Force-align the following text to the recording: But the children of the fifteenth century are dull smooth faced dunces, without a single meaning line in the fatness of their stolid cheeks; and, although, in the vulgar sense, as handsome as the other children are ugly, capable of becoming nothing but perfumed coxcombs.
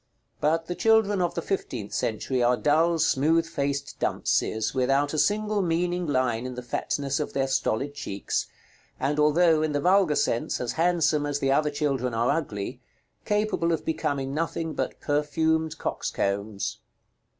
But 0.39 0.65
the 0.65 0.73
children 0.73 1.21
of 1.21 1.35
the 1.35 1.43
fifteenth 1.43 1.93
century 1.93 2.41
are 2.41 2.57
dull 2.57 2.97
smooth 2.97 3.45
faced 3.45 3.99
dunces, 3.99 4.73
without 4.73 5.13
a 5.13 5.19
single 5.19 5.61
meaning 5.61 6.07
line 6.07 6.47
in 6.47 6.55
the 6.55 6.63
fatness 6.63 7.19
of 7.19 7.33
their 7.33 7.45
stolid 7.45 7.93
cheeks; 7.93 8.47
and, 8.99 9.19
although, 9.19 9.61
in 9.61 9.73
the 9.73 9.79
vulgar 9.79 10.15
sense, 10.15 10.59
as 10.59 10.71
handsome 10.71 11.27
as 11.27 11.37
the 11.37 11.51
other 11.51 11.69
children 11.69 12.15
are 12.15 12.31
ugly, 12.31 12.81
capable 13.25 13.71
of 13.71 13.85
becoming 13.85 14.33
nothing 14.33 14.73
but 14.73 14.99
perfumed 15.01 15.77
coxcombs. 15.77 16.79